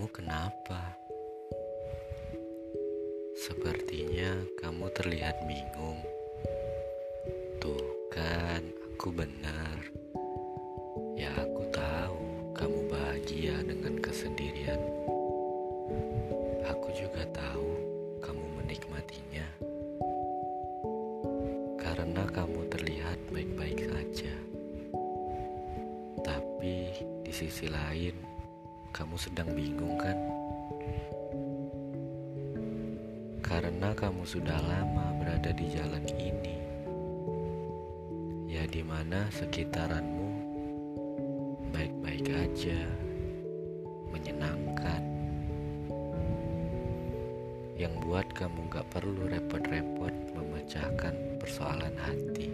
Kamu 0.00 0.16
kenapa? 0.16 0.96
Sepertinya 3.36 4.32
kamu 4.56 4.88
terlihat 4.96 5.44
bingung. 5.44 6.00
Tuh 7.60 8.08
kan, 8.08 8.64
aku 8.64 9.12
benar. 9.12 9.76
Ya, 11.20 11.28
aku 11.36 11.68
tahu 11.68 12.16
kamu 12.56 12.80
bahagia 12.88 13.60
dengan 13.60 14.00
kesendirian. 14.00 14.80
Aku 16.64 16.88
juga 16.96 17.28
tahu 17.36 17.68
kamu 18.24 18.44
menikmatinya. 18.56 19.48
Karena 21.76 22.24
kamu 22.24 22.72
terlihat 22.72 23.20
baik-baik 23.28 23.84
saja. 23.84 24.32
Tapi 26.24 26.88
di 27.20 27.32
sisi 27.36 27.68
lain, 27.68 28.29
kamu 28.90 29.14
sedang 29.14 29.50
bingung 29.54 29.94
kan? 29.98 30.18
Karena 33.38 33.94
kamu 33.94 34.22
sudah 34.26 34.58
lama 34.62 35.14
berada 35.18 35.50
di 35.54 35.66
jalan 35.70 36.06
ini. 36.18 36.56
Ya 38.50 38.66
di 38.66 38.82
mana 38.82 39.30
sekitaranmu 39.30 40.30
baik-baik 41.70 42.26
aja, 42.34 42.80
menyenangkan. 44.10 45.02
Yang 47.78 47.94
buat 48.04 48.26
kamu 48.36 48.68
gak 48.68 48.86
perlu 48.90 49.30
repot-repot 49.30 50.14
memecahkan 50.34 51.14
persoalan 51.38 51.94
hati. 51.96 52.52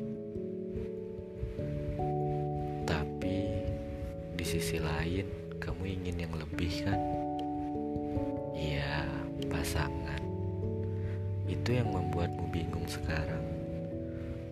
Tapi 2.87 3.41
di 4.37 4.45
sisi 4.47 4.79
lain, 4.79 5.46
kamu 5.67 5.99
ingin 5.99 6.23
yang 6.23 6.35
lebih 6.39 6.87
kan? 6.87 7.01
Iya, 8.55 9.03
pasangan. 9.51 10.23
Itu 11.51 11.75
yang 11.75 11.91
membuatmu 11.91 12.47
bingung 12.55 12.87
sekarang. 12.87 13.43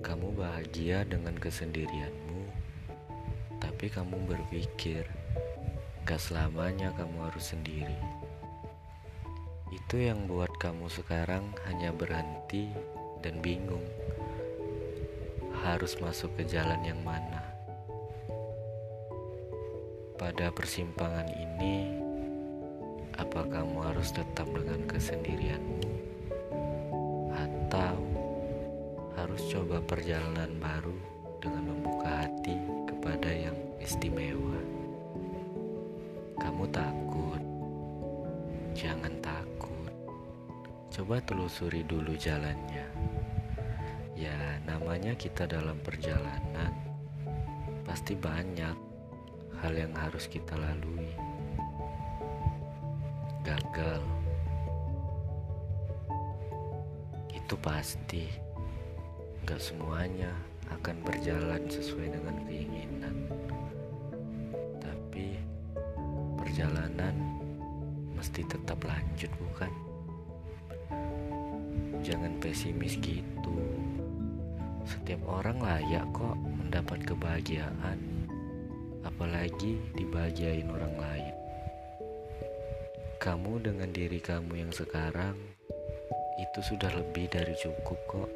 Kamu 0.02 0.34
bahagia 0.34 1.06
dengan 1.06 1.38
kesendirianmu, 1.38 2.42
tapi 3.62 3.86
kamu 3.86 4.26
berpikir 4.26 5.06
gak 6.02 6.18
selamanya 6.18 6.90
kamu 6.98 7.30
harus 7.30 7.54
sendiri. 7.54 7.96
Itu 9.70 10.02
yang 10.02 10.26
buat 10.26 10.50
kamu 10.58 10.90
sekarang 10.90 11.54
hanya 11.70 11.94
berhenti 11.94 12.74
dan 13.22 13.38
bingung 13.38 13.86
harus 15.62 15.94
masuk 16.02 16.34
ke 16.36 16.44
jalan 16.44 16.82
yang 16.82 16.98
mana. 17.06 17.53
Pada 20.14 20.50
persimpangan 20.54 21.26
ini, 21.34 21.90
apa 23.18 23.46
kamu 23.46 23.82
harus 23.90 24.14
tetap 24.14 24.46
dengan 24.50 24.86
kesendirianmu? 24.86 25.94
atau 27.74 27.98
harus 29.18 29.42
coba 29.50 29.82
perjalanan 29.82 30.46
baru 30.62 30.94
dengan 31.42 31.74
membuka 31.74 32.22
hati 32.22 32.54
kepada 32.86 33.30
yang 33.34 33.58
istimewa. 33.82 34.62
Kamu 36.38 36.70
takut? 36.70 37.42
Jangan 38.78 39.10
takut. 39.18 39.90
Coba 40.94 41.18
telusuri 41.26 41.82
dulu 41.82 42.14
jalannya. 42.14 42.86
Ya, 44.14 44.62
namanya 44.62 45.18
kita 45.18 45.50
dalam 45.50 45.82
perjalanan. 45.82 46.70
Pasti 47.82 48.14
banyak 48.14 48.83
hal 49.64 49.72
yang 49.72 49.96
harus 49.96 50.28
kita 50.28 50.52
lalui. 50.60 51.08
Gagal. 53.40 54.04
Itu 57.32 57.56
pasti. 57.64 58.28
Gak 59.48 59.56
semuanya 59.56 60.28
akan 60.68 61.00
berjalan 61.00 61.64
sesuai 61.72 62.12
dengan 62.12 62.36
keinginan. 62.44 63.16
Tapi 64.84 65.40
perjalanan 66.36 67.16
mesti 68.12 68.44
tetap 68.44 68.84
lanjut 68.84 69.32
bukan? 69.40 69.72
Jangan 72.04 72.36
pesimis 72.36 73.00
gitu. 73.00 73.56
Setiap 74.84 75.24
orang 75.24 75.56
layak 75.56 76.04
kok 76.12 76.36
mendapat 76.36 77.00
kebahagiaan 77.08 78.23
apalagi 79.04 79.78
dibahagiain 79.94 80.68
orang 80.72 80.96
lain 80.96 81.34
kamu 83.24 83.56
dengan 83.64 83.88
diri 83.88 84.20
kamu 84.20 84.52
yang 84.68 84.72
sekarang 84.74 85.32
itu 86.34 86.60
sudah 86.60 86.92
lebih 86.92 87.30
dari 87.32 87.56
cukup 87.56 87.98
kok. 88.04 88.30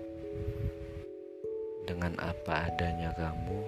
Dengan 1.84 2.16
apa 2.16 2.72
adanya 2.72 3.12
kamu, 3.12 3.60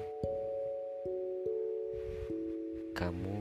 kamu 2.97 3.37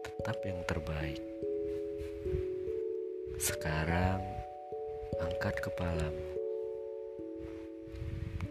tetap 0.00 0.38
yang 0.48 0.60
terbaik. 0.64 1.20
Sekarang, 3.36 4.24
angkat 5.20 5.60
kepalamu. 5.60 6.24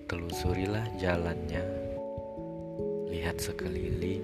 Telusurilah 0.05 0.93
jalannya, 1.01 1.63
lihat 3.23 3.39
sekeliling, 3.39 4.19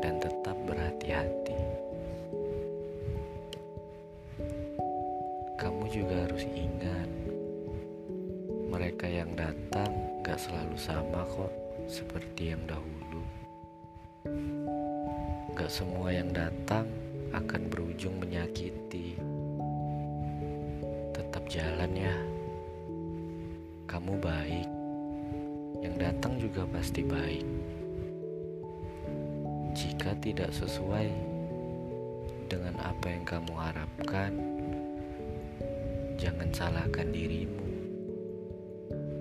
dan 0.00 0.16
tetap 0.16 0.56
berhati-hati. 0.64 1.52
kamu 5.60 5.84
juga 5.92 6.24
harus 6.24 6.48
ingat 6.56 7.08
mereka 8.72 9.04
yang 9.04 9.36
datang 9.36 9.92
gak 10.24 10.40
selalu 10.40 10.80
sama 10.80 11.28
kok 11.28 11.52
seperti 11.84 12.56
yang 12.56 12.64
dahulu. 12.64 13.20
Gak 15.52 15.68
semua 15.68 16.08
yang 16.08 16.32
datang 16.32 16.88
akan 17.36 17.68
berujung 17.68 18.16
menyakiti. 18.16 19.20
Tetap 21.12 21.44
jalan 21.52 21.92
ya. 21.92 22.16
Kamu 23.84 24.16
baik. 24.24 24.68
Yang 25.84 25.94
datang 26.00 26.32
juga 26.40 26.64
pasti 26.72 27.04
baik 27.04 27.63
jika 29.74 30.14
tidak 30.22 30.54
sesuai 30.54 31.10
dengan 32.46 32.78
apa 32.78 33.10
yang 33.10 33.26
kamu 33.26 33.52
harapkan 33.58 34.32
jangan 36.14 36.48
salahkan 36.54 37.10
dirimu. 37.10 37.66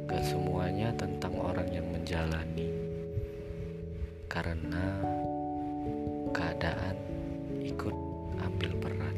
Gak 0.06 0.24
semuanya 0.30 0.94
tentang 0.94 1.34
orang 1.41 1.66
yang 1.74 1.90
menjalani, 1.90 2.69
karena 4.30 4.94
keadaan 6.30 6.96
ikut 7.66 7.96
ambil 8.38 8.72
peran. 8.78 9.18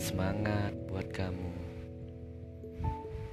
Semangat 0.00 0.72
buat 0.88 1.06
kamu, 1.12 1.52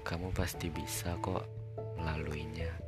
kamu 0.04 0.28
pasti 0.36 0.68
bisa 0.68 1.16
kok 1.24 1.48
melaluinya. 1.96 2.85